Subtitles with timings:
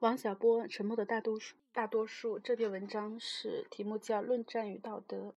[0.00, 5.34] 王小波《沉默的大多数》大多数这篇文章是题目叫《论战与道德》。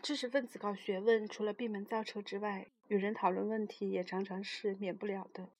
[0.00, 5.50] 知识分子搞学问，除了闭门造车之外，与人讨论问题也常常是免不了的。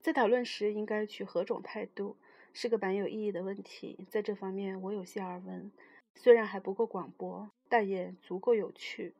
[0.00, 2.16] 在讨论时，应该取何种态度，
[2.52, 4.04] 是个蛮有意义的问题。
[4.10, 5.70] 在这方面，我有些耳闻，
[6.16, 9.14] 虽然还不够广博，但也足够有趣。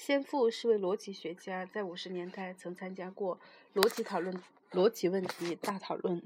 [0.00, 3.38] 先父是位逻辑学家，在五十年代曾参加过
[3.74, 4.34] 逻辑讨论。
[4.70, 6.22] 逻辑问题大讨论，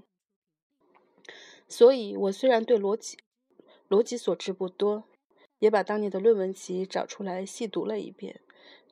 [1.66, 3.18] 所以我虽然对逻辑
[3.88, 5.02] 逻辑所知不多，
[5.58, 8.40] 也把当年的论文集找出来细读了一遍。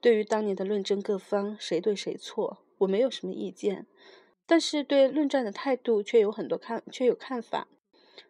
[0.01, 3.87] 对于当年的论争各方谁对谁错，我没有什么意见，
[4.47, 7.69] 但是对论战的态度却有很多看，却有看法。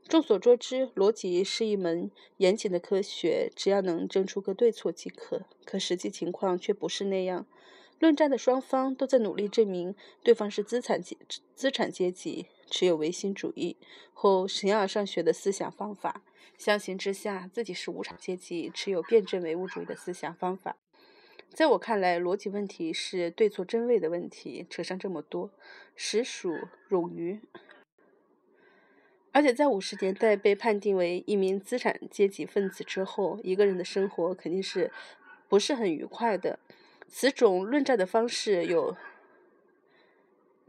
[0.08, 5.42] 众所周知，逻辑是一门严谨的科学，只要能争出个对错即可。
[5.64, 7.46] 可实际情况却不是那样。
[7.98, 11.16] 论战的双方都在努力证明对方是资产阶
[11.54, 13.76] 资产阶级，持有唯心主义
[14.12, 16.22] 或形而上学的思想方法；
[16.58, 20.76] 相形之下，自己是无产阶级，持有辩证唯物主义的思想方法。
[21.50, 25.50] 在我看来，逻辑问题是对错真伪的问题，扯上这么多，
[25.94, 26.52] 实属
[26.90, 27.40] 冗余。
[29.32, 34.92] 而且在五十年代被判定为一名资产阶级分子之后，一个人的生活肯定是
[35.48, 36.58] 不是很愉快的。
[37.08, 38.96] 此种论战的方式有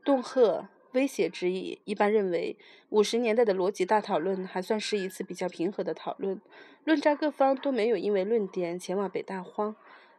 [0.03, 1.80] 恫吓、威胁之意。
[1.86, 2.58] 一般认为，
[2.89, 6.42] 五十年代的逻辑大讨论还算是一次比较平和的讨论，
[6.83, 9.75] 论战各方都没有因为论点前往北大荒，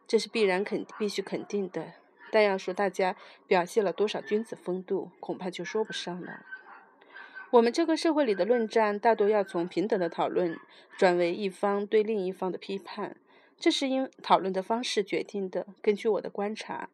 [0.07, 1.93] 这是必然肯必须肯定的。
[2.31, 3.15] 但要说大家
[3.47, 6.45] 表现了多少君子风度，恐怕就说不上了。
[7.55, 10.59] 我们这个社会里的论战，大多要从平等的讨论
[10.97, 13.15] 转为一方对另一方的批判。
[13.57, 15.65] 这是因讨论的方式决定的。
[15.81, 16.89] 根据我的观察，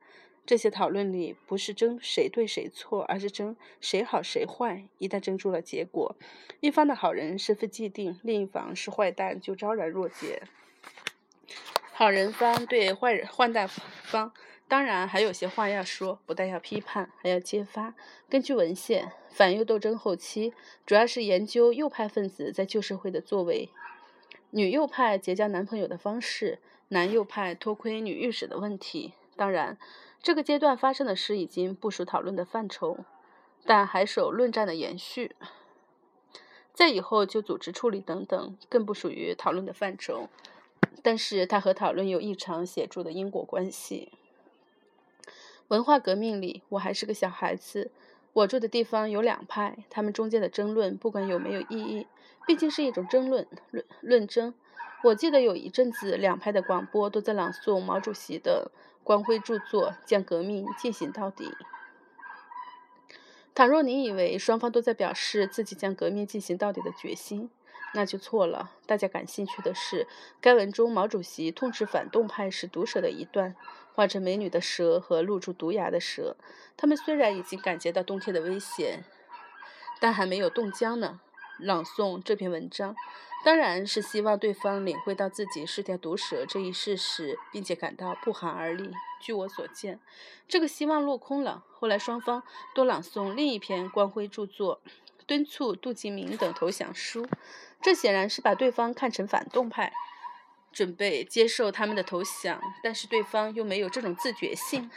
[0.46, 4.84] 这些讨论里不是争谁对谁错，而是争谁好谁坏。
[5.00, 6.16] 一旦争出了结果，
[6.60, 10.44] 一方的好人身份既定，另一方是坏蛋就昭然若揭。
[12.02, 14.34] 好人方对坏人坏蛋方，
[14.68, 17.94] 当然还有些话要说，不但要批判，还要揭发。
[18.28, 20.52] 根据文献，反右斗争后期
[20.84, 23.70] 主要是研究右派分子在旧社会的作为。
[24.50, 26.58] 女右派结交男朋友的方式，
[26.88, 29.14] 男右派偷窥女御史的问题。
[29.36, 29.78] 当然，
[30.24, 32.98] 这个阶段发生的事已经不属讨论的范畴，
[33.64, 35.36] 但还属论战的延续。
[36.74, 40.30] 在以后就组织处理等等，更不属于讨论的范畴。
[41.02, 44.12] 但是它和讨论有异常显著的因果关系。
[45.68, 47.92] 文化革命里，我还是个小孩子。
[48.34, 52.08] 我住的地方有两派，他们中间的争论，不管有没有意义，
[52.48, 54.54] 毕竟是一种争论论论争。
[55.04, 58.72] 我记得有一阵子，两派的广播都在朗诵毛主席的
[59.04, 61.46] 光辉著作《将革命进行到底》。
[63.54, 67.50] 倘若你以为双方都在表示自己将革命进行到底的决心，
[67.94, 68.72] 那就错了。
[68.86, 70.08] 大家感兴趣的是，
[70.40, 73.56] 该文中毛主席痛斥反动派是毒蛇的一段，
[73.94, 76.36] 画着美女的蛇和露出毒牙的蛇。
[76.78, 79.04] 他们虽然已经感觉到冬天的危险，
[80.00, 81.20] 但还没有冻僵呢。
[81.60, 82.96] 朗诵这篇文章，
[83.46, 88.92] 当然是希望对方领会到自己是条毒蛇这一事实，并且感到不寒而栗。
[89.20, 90.00] 据我所见，
[90.48, 91.64] 这个希望落空了。
[91.72, 92.42] 后来双方
[92.74, 94.82] 都朗诵另一篇光辉著作，
[95.28, 97.28] 敦促杜聿明等投降书。
[97.82, 99.92] 这显然是把对方看成反动派，
[100.72, 104.90] 准备接受他们的投降，但是对方又没有这种自觉性。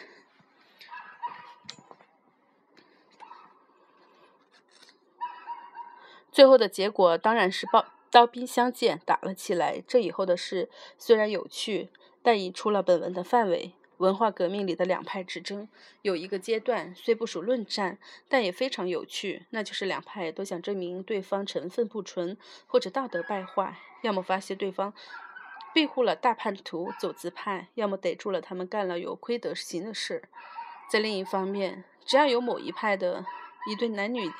[6.31, 9.81] 最后的结果当然是刀刀兵相见，打了起来。
[9.87, 10.69] 这以后的事
[10.99, 11.91] 虽然有趣，
[12.23, 13.73] 但已出了本文的范围。
[13.99, 15.69] 文化革命里的两派之争，
[16.03, 24.93] 有一个阶段虽不属论战，但也非常有趣，那就是两派都想证明对方成分不纯或者道德败坏，要么发现对方
[25.72, 30.22] 庇护了大叛徒走资派，要么逮住了他们干了有亏德行的事。
[30.91, 33.25] 在另一方面，只要有某一派的
[33.71, 34.31] 一对男女。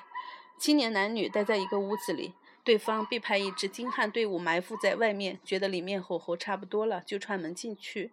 [0.57, 8.13] 青年男女待在一个屋子里，对方必派一支精悍队伍埋伏在外面，觉得里面火候差不多了，就串门进去。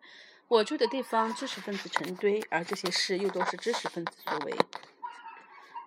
[0.51, 4.53] 我住的地方知识分子成堆，而这些事又都是知识分子所为。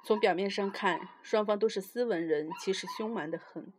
[0.03, 3.71] 从表面上看，双方都是斯文人，其实凶蛮得很。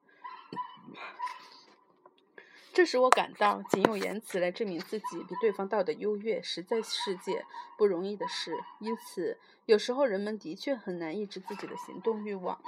[2.72, 7.44] 这使我感到，仅用言辞来证明自己比对方道德优越，实在是件
[7.80, 8.56] 不容易的事。
[8.78, 12.62] 因此，有时候人们的确很难抑制自己的行动欲望。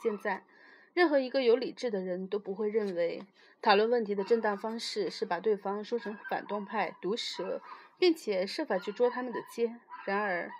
[0.00, 0.44] 现在，
[0.94, 3.22] 任何一个有理智的人都不会认为，
[3.62, 7.62] 讨论问题的正当方式是把对方说成反动派、毒蛇，
[7.98, 9.80] 并且设法去捉他们的奸。
[10.04, 10.50] 然而，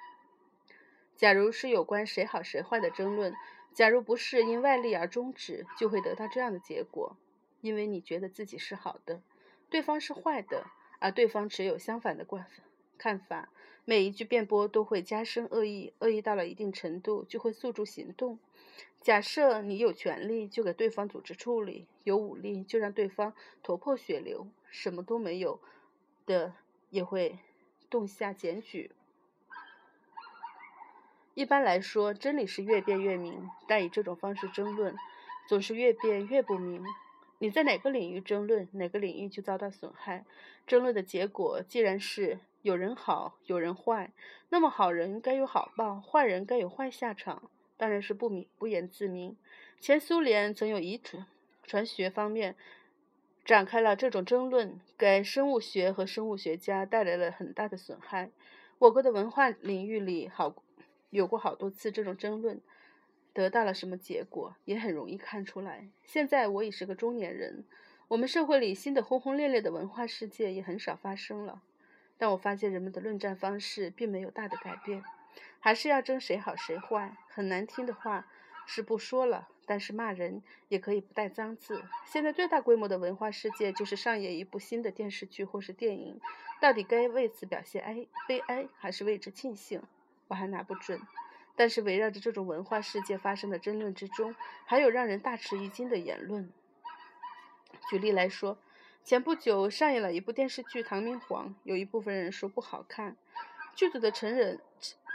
[1.16, 3.34] 假如是有关谁好谁坏的争论，
[3.74, 7.16] 假如不是因外力而终止，就会得到这样的结果：
[7.60, 9.20] 因为你觉得自己是好的，
[9.68, 10.64] 对方是坏的，
[10.98, 12.46] 而对方持有相反的观
[12.96, 13.50] 看法，
[13.84, 18.38] 每一句辩驳都会加深恶意，恶意到了一定程度，就会诉诸行动。
[19.00, 25.60] 假设你有权利，就给对方组织处理；有武力，就让对方头破血流；什么都没有
[26.24, 26.54] 的，
[26.90, 27.38] 也会
[27.90, 28.92] 动下检举。
[31.34, 34.94] 一般来说，真理是越辩越明，但以这种方式争论，
[35.48, 36.84] 总是越辩越不明。
[37.38, 40.24] 你在哪个领域争论，哪个领域就遭到损害。
[40.64, 44.12] 争论的结果既然是有人好，有人坏，
[44.50, 47.50] 那么好人该有好报，坏人该有坏下场。
[47.82, 49.36] 当然是不明不言自明。
[49.80, 51.26] 前苏联曾有遗传
[51.64, 52.54] 传学方面
[53.44, 58.30] 展开了这种争论，给生物学和生物学家带来了很大的损害。
[58.78, 60.54] 我国的文化领域里好
[61.10, 62.60] 有过好多次这种争论，
[63.32, 65.88] 得到了什么结果，也很容易看出来。
[66.04, 67.64] 现在我已是个中年人，
[68.06, 71.60] 我们社会里新的轰轰烈烈的文化事件也很少发生了，
[72.16, 75.02] 但我发现人们的论战方式并没有大的改变。
[75.62, 78.26] 还是要争谁好谁坏，很难听的话
[78.66, 81.84] 是不说了，但是骂人也可以不带脏字。
[82.04, 86.20] 现在最大规模的文化世界就是上演一部新的电视剧或是电影，
[86.60, 89.80] 到底该为此表现哀悲哀，还是为之庆幸，
[90.26, 91.00] 我还拿不准。
[91.54, 96.50] 但是围绕着这种文化世界发生的争论之中，还有让人大吃一惊的言论。
[97.88, 98.58] 举例来说，
[99.04, 103.16] 前不久上演了一部电视剧《唐明皇》，有一部分人说不好看，
[103.76, 104.60] 剧组的成人。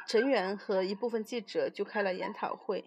[0.08, 2.86] 成员和一部分记者就开了研讨会，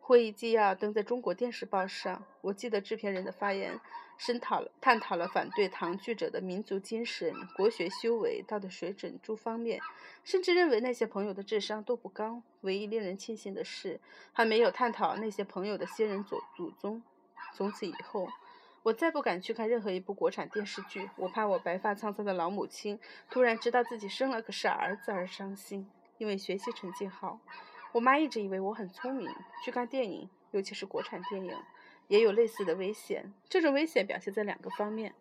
[0.00, 2.24] 会议纪要登在中国电视报上。
[2.40, 3.78] 我记得制片人的发言，
[4.16, 9.78] 深讨了探讨了反对唐剧者的民族精神、国学修为、道德水准诸方面，
[10.24, 12.40] 甚至认为那些朋友的智商都不高。
[12.62, 14.00] 唯一令人庆幸的是，
[14.32, 17.02] 还没有探讨那些朋友的先人祖祖宗。
[17.52, 18.26] 从此以后，
[18.82, 25.86] 我再不敢去看任何一部国产电视剧，我怕我白发苍苍的老母亲突然知道自己生了个傻儿子而伤心。
[26.18, 27.40] 因为学习成绩好，
[27.92, 29.28] 我妈一直以为我很聪明。
[29.64, 31.56] 去看电影，尤其是国产电影，
[32.08, 33.32] 也有类似的危险。
[33.48, 35.14] 这种危险表现在两个方面：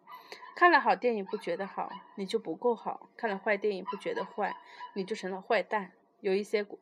[0.55, 4.55] 看了好电影不觉得好，你就不够好；看了坏电影不觉得坏，
[4.93, 5.91] 你就成了坏蛋。
[6.21, 6.79] 有一些国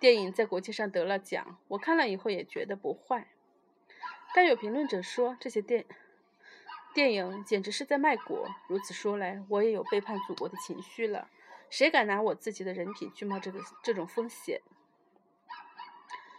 [0.00, 3.28] 电影在国际上得了奖，我看了以后也觉得不坏。
[4.34, 5.84] 但有评论者说，这些电
[6.92, 8.48] 电影简直是在卖国。
[8.68, 11.28] 如此说来，我也有背叛祖国的情绪了。
[11.76, 14.60] 谁敢拿我自己的人品去冒这个这种风险？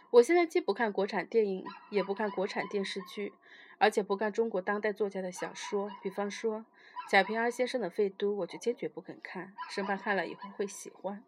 [0.08, 3.34] 我现在既不看国产电影，也不看国产电视剧，
[3.76, 5.90] 而且不看中国当代作家的小说。
[6.02, 6.64] 比方说
[7.10, 11.22] 贾平凹先生的《废都》，我就坚决不肯看，生怕看了以后会喜欢。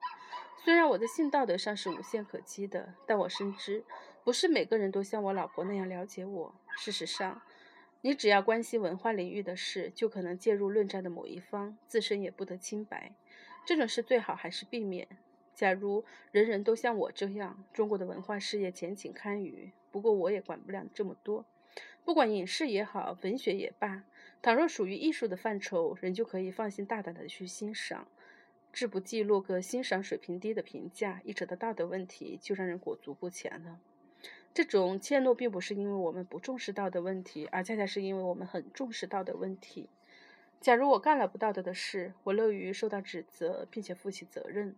[0.56, 3.84] 虽然我的性道德上是无限可击的，但我深知
[4.24, 6.54] 不是每个人都像我老婆那样了解我。
[6.78, 7.42] 事实上，
[8.00, 13.12] 你只要关心文化领域的事，就可能介入论战的某一方，自身也不得清白。
[13.68, 15.06] 这种事最好还是避免。
[15.54, 19.72] 假如人人都像我这样，中国的文化事业前景堪虞。
[19.90, 21.44] 不过我也管不了这么多。
[22.02, 24.04] 不管影视也好，文学也罢，
[24.40, 28.08] 倘若属于艺术的范畴，人就可以放心大胆的去欣赏，
[28.72, 31.20] 志不计落个欣赏水平低的评价。
[31.22, 33.78] 一扯到道德问题，就让人裹足不前了。
[34.54, 39.90] 这种怯懦并不是因为我们不重视道德问题，而恰恰是因为我们很重视道德问题。
[40.60, 44.74] 假如我干了不道德的事，我乐于受到指责，并且负起责任。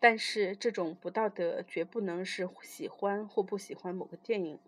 [0.00, 4.58] 但是这种不道德绝不能是喜欢或不喜欢某个电影。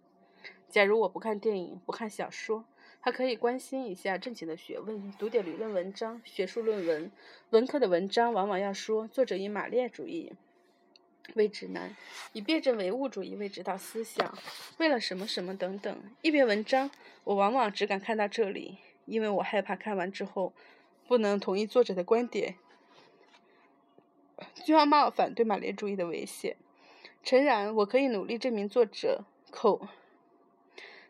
[0.69, 2.65] 假如我不看电影，不看小说，
[3.01, 7.11] 还可以关心一下正经的学问，读点理论文章、学术论文。
[7.51, 10.33] 文科的文章往往要说作者以马列主义
[11.35, 11.97] 为指南，
[12.33, 14.37] 以辩证唯物主义为指导思想，
[14.79, 15.97] 为了什么什么等等。
[16.23, 16.91] 一篇文章，
[17.25, 18.79] 我往往只敢看到这里。
[19.07, 20.53] 因为我害怕看完之后
[21.09, 22.57] 不能同意作者的观点，
[24.65, 26.57] 就要冒反对马列主义的危险。
[27.23, 29.89] 诚然，我可以努力证明作者口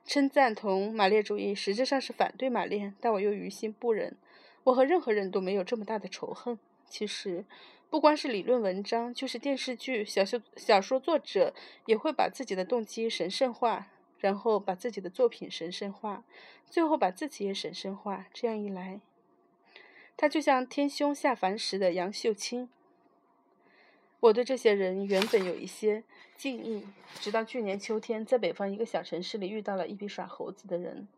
[0.05, 4.17] 称赞同马列主义，实质上是反对马列，但我又于心不忍。
[4.65, 6.59] 我和任何人都没有这么大的仇恨。
[6.89, 7.45] 其实，
[7.89, 11.55] 不光是理论文章，就是电视剧、小说、小说作者
[11.87, 13.87] 也会把自己的动机神圣化。
[14.21, 16.23] 然后把自己的作品神圣化，
[16.69, 18.27] 最后把自己也神圣化。
[18.33, 19.01] 这样一来，
[20.17, 22.69] 他就像天兄下凡时的杨秀清。
[24.21, 26.05] 我对这些人原本有一些
[26.37, 26.87] 敬意，
[27.21, 31.09] 直到去年秋天，在北方一个小城市里遇到了一批耍猴子的人，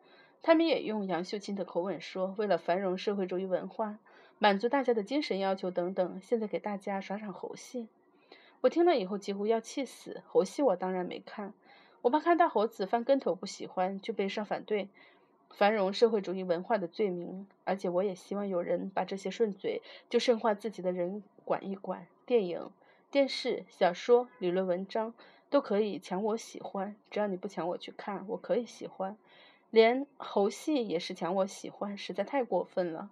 [0.40, 3.98] 他们也用杨秀清的口吻说：“为了繁荣社会主义文化，
[4.38, 7.88] 满足大家的精神要求等等，现在给大家耍耍猴戏。”
[8.62, 10.22] 我听了以后几乎要气死。
[10.28, 11.52] 猴戏我当然没看。
[12.02, 14.88] 我怕看大猴子翻跟头不喜欢，就背上反对
[15.50, 17.46] 繁荣社会主义文化的罪名。
[17.64, 19.80] 而且我也希望有人把这些顺嘴
[20.10, 22.08] 就深化自己的人管一管。
[22.26, 22.70] 电影、
[23.10, 25.14] 电视、小说、理论文章
[25.48, 29.16] 都可以抢我喜欢，只要你不抢我去看，我可以喜欢。
[29.70, 33.10] 连猴戏也是抢我喜欢，实在太过分了。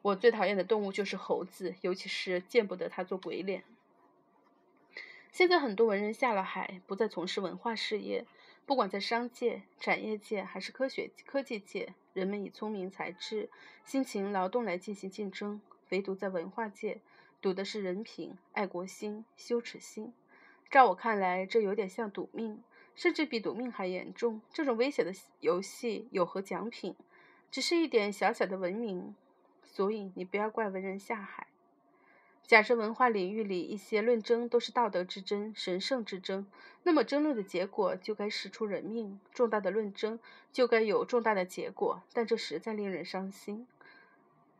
[0.00, 3.62] 我最讨厌的动物就是猴子，尤其是见不得它做鬼脸。
[5.32, 8.26] 现在很多文人下了海，不再从事文化事业。
[8.66, 13.48] 不管在商界、产业界还是科学科技界，人们以聪明才智、
[13.82, 15.62] 辛勤劳动来进行竞争。
[15.88, 17.00] 唯独在文化界，
[17.40, 20.12] 赌的是人品、爱国心、羞耻心。
[20.70, 22.62] 照我看来，这有点像赌命，
[22.94, 24.42] 甚至比赌命还严重。
[24.52, 26.94] 这种危险的游戏有何奖品？
[27.50, 29.14] 只是一点小小的文明。
[29.64, 31.46] 所以你不要怪文人下海。
[32.46, 36.46] 假设文化领域里一些论争都是道德之争、神圣之争，
[36.82, 40.18] 那么争论的结果就该使出人命；重大的论争
[40.52, 43.66] 就该有重大的结果，但这实在令人伤心。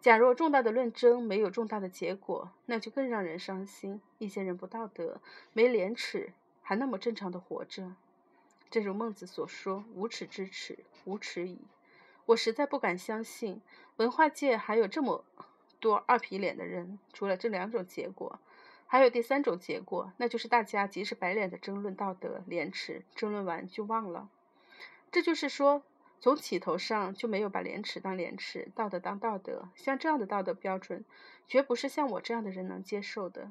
[0.00, 4.00] 假若重大的论争没有重大的结果，那就更让人伤心。
[4.18, 5.20] 一些人不道德、
[5.52, 7.94] 没廉耻，还那么正常的活着。
[8.70, 11.58] 正如孟子所说：“无耻之耻，无耻矣。”
[12.26, 13.60] 我实在不敢相信，
[13.96, 15.24] 文化界还有这么。
[15.82, 18.38] 多二皮脸的人，除了这两种结果，
[18.86, 24.30] 还有第三种结果，那就是大家即使白脸的争论道德廉耻，争论完就忘了。
[25.10, 25.82] 这就是说，
[26.20, 29.68] 从起头上就没有把廉耻当廉耻，道德当道德。
[29.74, 31.04] 像这样的道德标准，
[31.48, 33.50] 绝不是像我这样的人能接受的。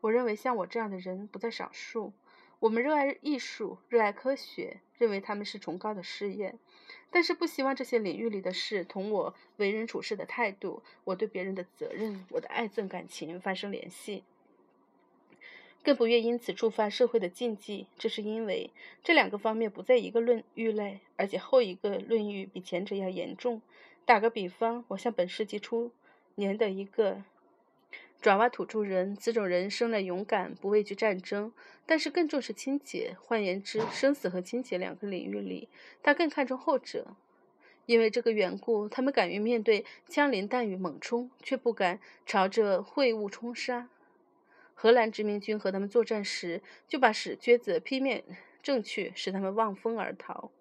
[0.00, 2.12] 我认为像我这样的人不在少数。
[2.58, 6.56] 我们热爱艺术，热爱科学，认为他们是崇高的事业，
[7.12, 14.24] 但是不希望这些领域里的事同我为人处事的态度、我对别人的责任、我的爱憎感情发生联系，
[15.84, 17.86] 更不愿因此触发社会的禁忌。
[17.98, 18.70] 这是因为
[19.04, 23.60] 这两个方面不在一个论域内，而且后一个论域比前者要严重。
[24.04, 25.92] 打个比方，我像本世纪初
[26.34, 27.22] 年的一个。
[28.22, 31.52] 爪哇土著人，此种人生来勇敢，不畏惧战争，
[31.84, 33.16] 但是更重视清洁。
[33.20, 35.68] 换言之，生死和清洁两个领域里，
[36.04, 37.16] 他更看重后者。
[37.84, 43.88] 因为这个缘故，他们敢于面对枪林弹雨猛冲，却不敢朝着秽物冲杀。
[44.72, 48.22] 荷兰殖民军和他们作战时，就把屎撅子劈面
[48.62, 50.52] 正去，使他们望风而逃。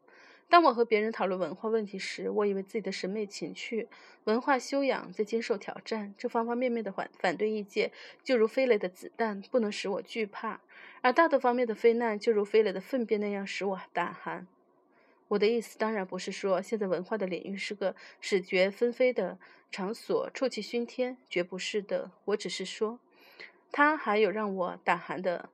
[0.51, 3.88] 当我和别人讨论文化问题时，我以为自己的审美情趣、
[4.25, 6.13] 文化修养在经受挑战。
[6.17, 7.89] 这方方面面的反反对意见，
[8.22, 10.60] 就如飞来的子弹，不能使我惧怕；
[11.01, 14.46] 而道德方面的非难，就如飞来的粪便那样使我胆寒。
[15.29, 19.39] 我的意思当然不是说现在文化的领域是个使绝纷飞的
[19.72, 22.12] 场所，臭气熏天，绝不是的。
[22.25, 23.00] 我只是说，
[23.72, 25.48] 它还有让我胆寒的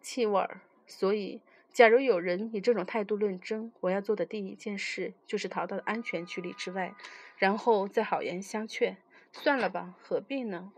[0.00, 1.40] 气味儿，所以。
[1.80, 6.94] 假如有人以这种态度论争，我要做的第一件事就是逃到安全距离之外，
[7.38, 8.98] 然后再好言相劝。
[9.32, 10.74] 算了吧，何必呢？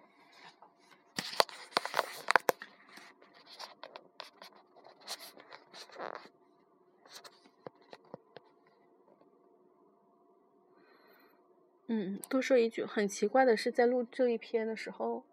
[11.88, 15.24] 嗯，多说一句，很奇怪的是，在录这一篇的时候，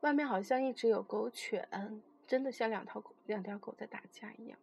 [0.00, 2.02] 外面好像一直有狗犬。
[2.26, 4.58] 真的像两条狗，两条狗在打架一样。